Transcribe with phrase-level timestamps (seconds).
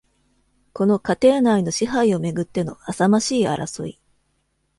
[0.73, 3.99] この家庭内の支配を巡っての、浅ましい争い。